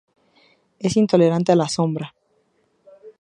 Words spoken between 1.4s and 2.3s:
a la sombra.